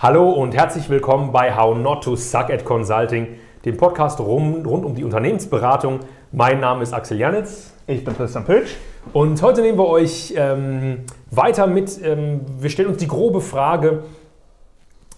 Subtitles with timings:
[0.00, 3.26] Hallo und herzlich willkommen bei How Not to Suck at Consulting,
[3.64, 5.98] dem Podcast rund, rund um die Unternehmensberatung.
[6.30, 7.74] Mein Name ist Axel Janitz.
[7.88, 8.76] Ich bin Christian Pötsch.
[9.12, 11.00] Und heute nehmen wir euch ähm,
[11.32, 14.04] weiter mit, ähm, wir stellen uns die grobe Frage,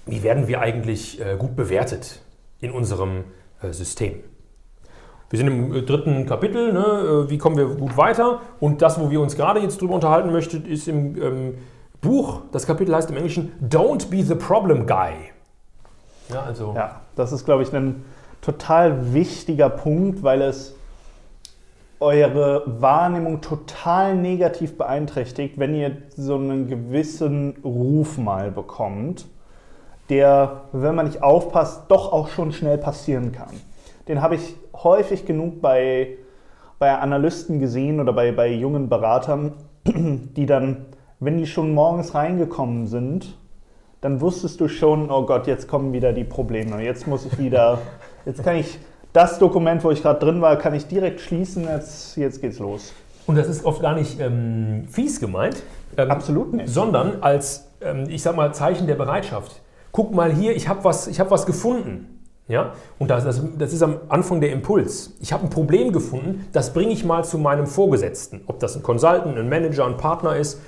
[0.07, 2.23] wie werden wir eigentlich äh, gut bewertet
[2.61, 3.25] in unserem
[3.61, 4.21] äh, System?
[5.29, 7.27] Wir sind im äh, dritten Kapitel, ne?
[7.27, 8.41] Äh, wie kommen wir gut weiter?
[8.61, 11.55] Und das, wo wir uns gerade jetzt drüber unterhalten möchten, ist im ähm,
[12.01, 15.13] Buch, das Kapitel heißt im Englischen Don't be the problem guy.
[16.29, 16.73] Ja, also.
[16.75, 18.05] Ja, das ist, glaube ich, ein
[18.41, 20.75] total wichtiger Punkt, weil es
[21.99, 29.27] eure Wahrnehmung total negativ beeinträchtigt, wenn ihr so einen gewissen Ruf mal bekommt,
[30.09, 33.51] der, wenn man nicht aufpasst, doch auch schon schnell passieren kann.
[34.09, 36.17] Den habe ich häufig genug bei,
[36.79, 39.53] bei Analysten gesehen oder bei, bei jungen Beratern,
[39.85, 40.87] die dann
[41.21, 43.37] wenn die schon morgens reingekommen sind,
[44.01, 46.83] dann wusstest du schon, oh Gott, jetzt kommen wieder die Probleme.
[46.83, 47.79] Jetzt muss ich wieder,
[48.25, 48.79] jetzt kann ich
[49.13, 51.65] das Dokument, wo ich gerade drin war, kann ich direkt schließen.
[51.65, 52.93] Jetzt, jetzt geht's los.
[53.27, 55.63] Und das ist oft gar nicht ähm, fies gemeint.
[55.97, 56.69] Ähm, Absolut nicht.
[56.69, 59.61] Sondern als, ähm, ich sag mal, Zeichen der Bereitschaft.
[59.93, 62.21] Guck mal hier, ich habe was, hab was gefunden.
[62.49, 62.73] Ja?
[62.99, 65.17] Und das, das, das ist am Anfang der Impuls.
[65.21, 68.43] Ich habe ein Problem gefunden, das bringe ich mal zu meinem Vorgesetzten.
[68.47, 70.61] Ob das ein Consultant, ein Manager, ein Partner ist.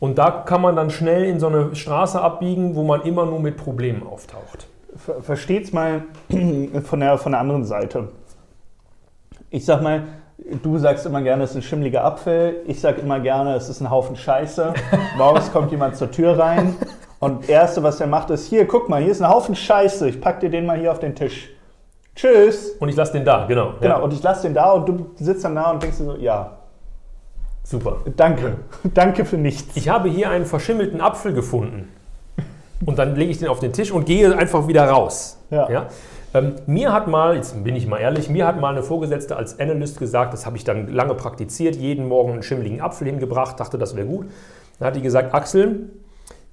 [0.00, 3.38] Und da kann man dann schnell in so eine Straße abbiegen, wo man immer nur
[3.38, 4.66] mit Problemen auftaucht.
[5.20, 6.02] Versteht's mal
[6.84, 8.08] von der, von der anderen Seite.
[9.50, 10.04] Ich sag mal,
[10.62, 12.62] du sagst immer gerne, es ist ein schimmliger Apfel.
[12.66, 14.72] Ich sag immer gerne, es ist ein Haufen Scheiße.
[15.18, 16.76] Morgens kommt jemand zur Tür rein
[17.18, 20.08] und das Erste, was er macht, ist: Hier, guck mal, hier ist ein Haufen Scheiße.
[20.08, 21.50] Ich pack dir den mal hier auf den Tisch.
[22.16, 22.70] Tschüss.
[22.80, 23.74] Und ich lasse den da, genau.
[23.80, 24.02] Genau, ja.
[24.02, 26.59] und ich lasse den da und du sitzt dann da und denkst dir so: Ja,
[27.62, 27.98] Super.
[28.16, 28.56] Danke.
[28.94, 29.76] Danke für nichts.
[29.76, 31.88] Ich habe hier einen verschimmelten Apfel gefunden.
[32.84, 35.38] Und dann lege ich den auf den Tisch und gehe einfach wieder raus.
[35.50, 35.70] Ja.
[35.70, 35.88] ja?
[36.32, 39.58] Ähm, mir hat mal, jetzt bin ich mal ehrlich, mir hat mal eine Vorgesetzte als
[39.58, 43.78] Analyst gesagt, das habe ich dann lange praktiziert, jeden Morgen einen schimmeligen Apfel hingebracht, dachte,
[43.78, 44.26] das wäre gut.
[44.78, 45.90] Dann hat die gesagt, Axel,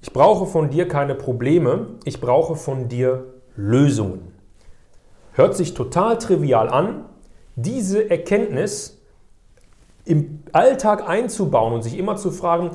[0.02, 3.24] ich brauche von dir keine Probleme, ich brauche von dir
[3.56, 4.32] Lösungen.
[5.32, 7.04] Hört sich total trivial an.
[7.54, 8.97] Diese Erkenntnis
[10.08, 12.70] im Alltag einzubauen und sich immer zu fragen,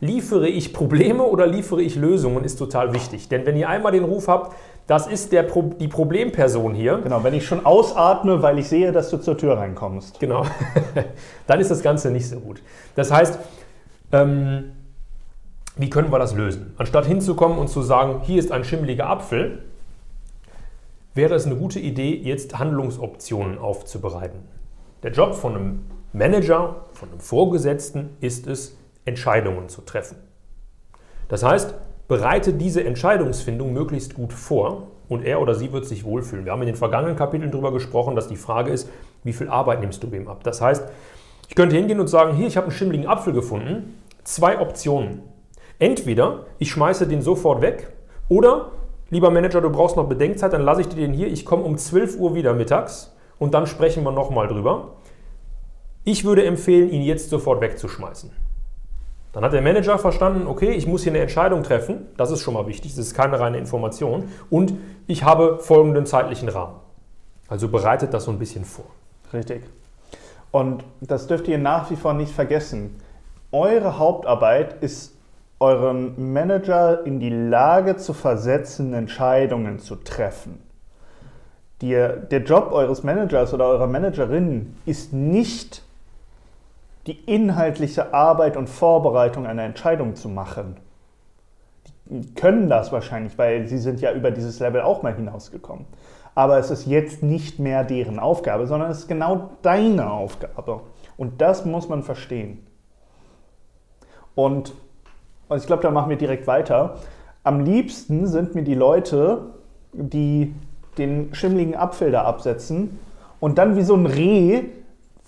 [0.00, 3.28] liefere ich Probleme oder liefere ich Lösungen, ist total wichtig.
[3.28, 4.54] Denn wenn ihr einmal den Ruf habt,
[4.86, 6.98] das ist der Pro die Problemperson hier.
[6.98, 10.20] Genau, wenn ich schon ausatme, weil ich sehe, dass du zur Tür reinkommst.
[10.20, 10.46] Genau,
[11.46, 12.62] dann ist das Ganze nicht so gut.
[12.94, 13.38] Das heißt,
[14.12, 14.72] ähm,
[15.76, 16.74] wie können wir das lösen?
[16.78, 19.64] Anstatt hinzukommen und zu sagen, hier ist ein schimmeliger Apfel,
[21.14, 24.40] wäre es eine gute Idee, jetzt Handlungsoptionen aufzubereiten.
[25.02, 25.80] Der Job von einem
[26.12, 30.16] Manager, von einem Vorgesetzten ist es, Entscheidungen zu treffen.
[31.28, 31.74] Das heißt,
[32.08, 36.46] bereite diese Entscheidungsfindung möglichst gut vor und er oder sie wird sich wohlfühlen.
[36.46, 38.88] Wir haben in den vergangenen Kapiteln darüber gesprochen, dass die Frage ist,
[39.22, 40.42] wie viel Arbeit nimmst du wem ab?
[40.44, 40.88] Das heißt,
[41.48, 44.02] ich könnte hingehen und sagen, hier, ich habe einen schimmligen Apfel gefunden.
[44.24, 45.22] Zwei Optionen.
[45.78, 47.92] Entweder ich schmeiße den sofort weg
[48.28, 48.72] oder,
[49.10, 51.76] lieber Manager, du brauchst noch Bedenkzeit, dann lasse ich dir den hier, ich komme um
[51.76, 54.96] 12 Uhr wieder mittags und dann sprechen wir nochmal drüber.
[56.10, 58.30] Ich würde empfehlen, ihn jetzt sofort wegzuschmeißen.
[59.34, 62.06] Dann hat der Manager verstanden, okay, ich muss hier eine Entscheidung treffen.
[62.16, 64.30] Das ist schon mal wichtig, das ist keine reine Information.
[64.48, 64.72] Und
[65.06, 66.76] ich habe folgenden zeitlichen Rahmen.
[67.46, 68.86] Also bereitet das so ein bisschen vor.
[69.34, 69.64] Richtig.
[70.50, 72.98] Und das dürft ihr nach wie vor nicht vergessen.
[73.52, 75.14] Eure Hauptarbeit ist,
[75.60, 80.62] euren Manager in die Lage zu versetzen, Entscheidungen zu treffen.
[81.82, 85.82] Der, der Job eures Managers oder eurer Managerin ist nicht
[87.08, 90.76] die inhaltliche Arbeit und Vorbereitung einer Entscheidung zu machen.
[92.04, 95.86] Die können das wahrscheinlich, weil sie sind ja über dieses Level auch mal hinausgekommen.
[96.34, 100.82] Aber es ist jetzt nicht mehr deren Aufgabe, sondern es ist genau deine Aufgabe.
[101.16, 102.64] Und das muss man verstehen.
[104.34, 104.74] Und,
[105.48, 106.96] und ich glaube, da machen wir direkt weiter.
[107.42, 109.46] Am liebsten sind mir die Leute,
[109.92, 110.54] die
[110.98, 112.98] den schimmligen da absetzen
[113.40, 114.64] und dann wie so ein Reh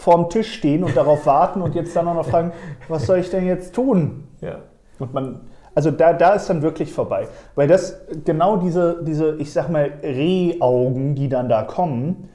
[0.01, 2.53] vorm Tisch stehen und darauf warten und jetzt dann auch noch fragen,
[2.89, 4.25] was soll ich denn jetzt tun?
[4.41, 4.61] Ja.
[4.99, 5.43] Und man,
[5.75, 7.29] also da, da ist dann wirklich vorbei.
[7.55, 12.31] Weil das genau diese, diese, ich sag mal, Rehaugen, die dann da kommen,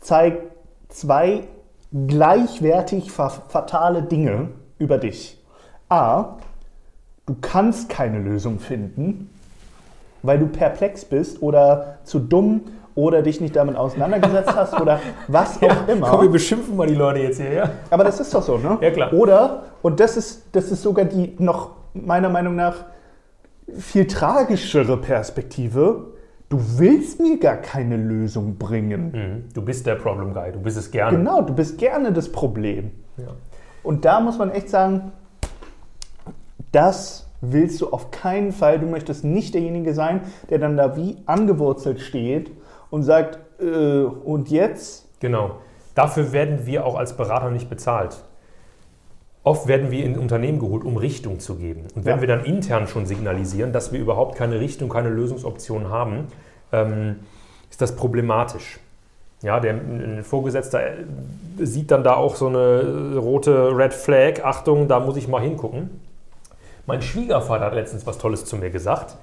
[0.00, 0.52] zeigt
[0.88, 1.48] zwei
[1.92, 5.44] gleichwertig fatale Dinge über dich.
[5.88, 6.36] A,
[7.26, 9.30] du kannst keine Lösung finden,
[10.22, 12.62] weil du perplex bist oder zu dumm
[13.00, 16.08] oder dich nicht damit auseinandergesetzt hast oder was ja, auch immer.
[16.08, 17.70] Komm, wir beschimpfen mal die Leute jetzt hier, ja?
[17.90, 18.78] Aber das ist doch so, ne?
[18.80, 19.12] Ja, klar.
[19.12, 22.76] Oder, und das ist, das ist sogar die noch meiner Meinung nach
[23.78, 26.08] viel tragischere Perspektive.
[26.48, 29.12] Du willst mir gar keine Lösung bringen.
[29.12, 29.54] Mhm.
[29.54, 31.16] Du bist der Problem Guy, du bist es gerne.
[31.16, 32.90] Genau, du bist gerne das Problem.
[33.16, 33.28] Ja.
[33.82, 35.12] Und da muss man echt sagen,
[36.72, 38.78] das willst du auf keinen Fall.
[38.78, 40.20] Du möchtest nicht derjenige sein,
[40.50, 42.50] der dann da wie angewurzelt steht
[42.90, 45.08] und sagt, äh, und jetzt?
[45.20, 45.56] Genau.
[45.94, 48.22] Dafür werden wir auch als Berater nicht bezahlt.
[49.42, 51.86] Oft werden wir in Unternehmen geholt, um Richtung zu geben.
[51.94, 52.20] Und wenn Ja.
[52.20, 56.26] wir dann intern schon signalisieren, dass wir überhaupt keine Richtung, keine Lösungsoption haben,
[56.72, 57.16] ähm,
[57.70, 58.78] ist das problematisch.
[59.42, 61.04] Ja, der ein Vorgesetzter äh,
[61.58, 65.88] sieht dann da auch so eine rote Red Flag, Achtung, da muss ich mal hingucken.
[66.86, 69.16] Mein Schwiegervater hat letztens was Tolles zu mir gesagt.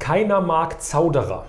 [0.00, 1.46] Keiner mag Zauderer.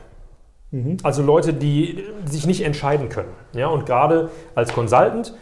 [1.03, 3.33] Also Leute, die sich nicht entscheiden können.
[3.53, 5.33] Ja, und gerade als Consultant,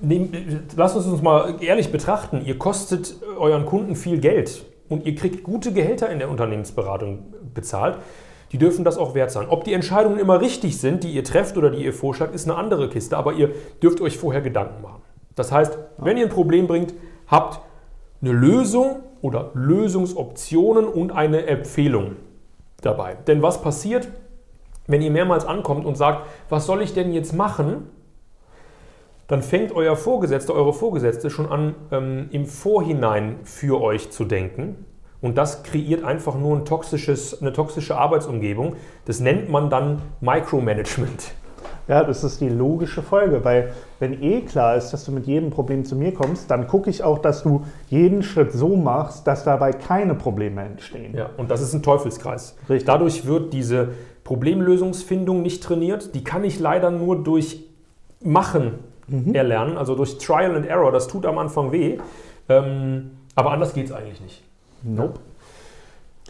[0.00, 0.32] nehm,
[0.76, 5.44] lasst uns uns mal ehrlich betrachten, ihr kostet euren Kunden viel Geld und ihr kriegt
[5.44, 7.98] gute Gehälter in der Unternehmensberatung bezahlt.
[8.50, 9.46] Die dürfen das auch wert sein.
[9.48, 12.58] Ob die Entscheidungen immer richtig sind, die ihr trefft oder die ihr vorschlagt, ist eine
[12.58, 13.50] andere Kiste, aber ihr
[13.82, 15.00] dürft euch vorher Gedanken machen.
[15.34, 16.92] Das heißt, wenn ihr ein Problem bringt,
[17.26, 17.60] habt
[18.20, 22.16] eine Lösung oder Lösungsoptionen und eine Empfehlung
[22.82, 23.16] dabei.
[23.26, 24.08] Denn was passiert,
[24.92, 27.88] wenn ihr mehrmals ankommt und sagt, was soll ich denn jetzt machen?
[29.26, 34.84] Dann fängt euer Vorgesetzter, eure Vorgesetzte schon an, ähm, im Vorhinein für euch zu denken.
[35.22, 36.64] Und das kreiert einfach nur ein
[37.40, 38.76] eine toxische Arbeitsumgebung.
[39.04, 41.32] Das nennt man dann Micromanagement.
[41.88, 45.50] Ja, das ist die logische Folge, weil wenn eh klar ist, dass du mit jedem
[45.50, 49.44] Problem zu mir kommst, dann gucke ich auch, dass du jeden Schritt so machst, dass
[49.44, 51.14] dabei keine Probleme entstehen.
[51.16, 52.56] Ja, und das ist ein Teufelskreis.
[52.68, 52.84] Richtig.
[52.86, 53.90] Dadurch wird diese
[54.24, 56.14] Problemlösungsfindung nicht trainiert.
[56.14, 57.64] Die kann ich leider nur durch
[58.24, 58.74] Machen
[59.32, 60.92] erlernen, also durch Trial and Error.
[60.92, 61.98] Das tut am Anfang weh.
[62.48, 64.42] Ähm, aber anders geht es eigentlich nicht.
[64.82, 65.20] Nope.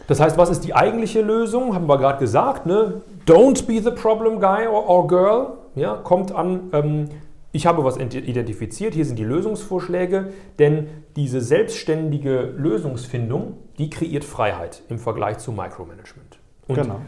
[0.07, 1.75] Das heißt, was ist die eigentliche Lösung?
[1.75, 2.65] Haben wir gerade gesagt.
[2.65, 3.01] Ne?
[3.27, 5.47] Don't be the problem guy or, or girl.
[5.75, 7.09] Ja, kommt an, ähm,
[7.51, 14.23] ich habe was ent- identifiziert, hier sind die Lösungsvorschläge, denn diese selbstständige Lösungsfindung, die kreiert
[14.23, 16.37] Freiheit im Vergleich zu Micromanagement.
[16.67, 16.99] Und Genau.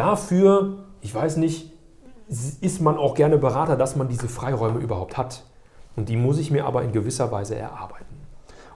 [0.00, 1.72] Dafür, ich weiß nicht,
[2.60, 5.44] ist man auch gerne Berater, dass man diese Freiräume überhaupt hat.
[5.94, 8.06] Und die muss ich mir aber in gewisser Weise erarbeiten.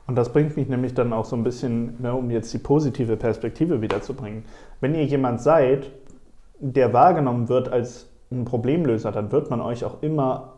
[0.07, 3.17] Und das bringt mich nämlich dann auch so ein bisschen, ne, um jetzt die positive
[3.17, 4.45] Perspektive wiederzubringen.
[4.81, 5.91] Wenn ihr jemand seid,
[6.61, 10.57] der wahrgenommen wird als ein Problemlöser, dann wird man euch auch immer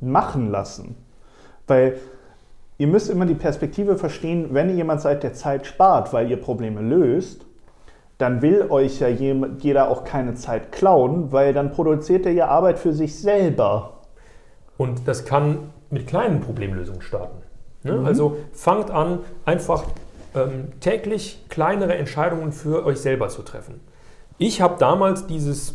[0.00, 0.96] machen lassen.
[1.68, 1.98] Weil
[2.78, 6.38] ihr müsst immer die Perspektive verstehen, wenn ihr jemand seid, der Zeit spart, weil ihr
[6.38, 7.45] Probleme löst,
[8.18, 12.78] dann will euch ja jeder auch keine Zeit klauen, weil dann produziert er ja Arbeit
[12.78, 13.98] für sich selber.
[14.78, 17.42] Und das kann mit kleinen Problemlösungen starten.
[17.82, 18.02] Ne?
[18.04, 19.84] Also fangt an, einfach
[20.34, 23.80] ähm, täglich kleinere Entscheidungen für euch selber zu treffen.
[24.38, 25.74] Ich habe damals dieses,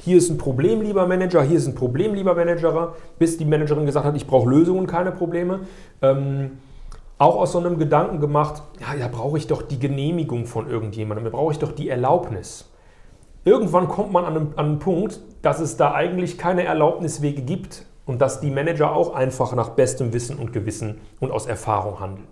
[0.00, 3.86] hier ist ein Problem, lieber Manager, hier ist ein Problem, lieber Manager, bis die Managerin
[3.86, 5.60] gesagt hat, ich brauche Lösungen, keine Probleme.
[6.02, 6.52] Ähm,
[7.18, 11.24] auch aus so einem Gedanken gemacht, ja, da brauche ich doch die Genehmigung von irgendjemandem,
[11.24, 12.70] da brauche ich doch die Erlaubnis.
[13.44, 17.86] Irgendwann kommt man an einen, an einen Punkt, dass es da eigentlich keine Erlaubniswege gibt
[18.04, 22.26] und dass die Manager auch einfach nach bestem Wissen und Gewissen und aus Erfahrung handeln.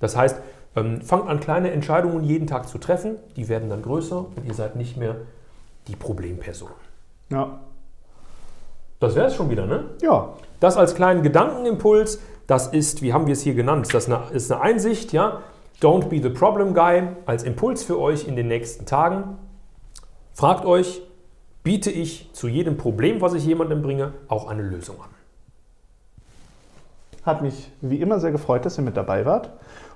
[0.00, 0.40] Das heißt,
[0.76, 4.54] ähm, fangt an, kleine Entscheidungen jeden Tag zu treffen, die werden dann größer und ihr
[4.54, 5.16] seid nicht mehr
[5.86, 6.70] die Problemperson.
[7.30, 7.60] Ja.
[9.00, 9.84] Das wäre es schon wieder, ne?
[10.02, 14.50] Ja, Das als kleinen Gedankenimpuls, das ist, wie haben wir es hier genannt, das ist
[14.52, 15.40] eine, Einsicht, ja.
[15.82, 19.36] Don't be the problem guy als Impuls für euch in den nächsten Tagen.
[20.32, 21.02] Fragt euch,
[21.62, 25.10] biete ich zu jedem Problem, was ich jemandem bringe, auch eine Lösung an.
[27.24, 29.50] Hat mich wie immer sehr gefreut, dass ihr mit dabei wart.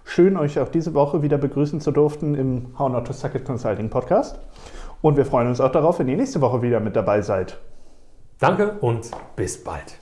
[0.04, 3.44] Schön, euch auch diese Woche wieder begrüßen zu durften im How Not to Suck It
[3.44, 4.38] Consulting Podcast.
[5.02, 7.58] Und wir freuen uns auch darauf, wenn ihr nächste Woche wieder mit dabei seid.
[8.38, 9.98] Danke und bis bald.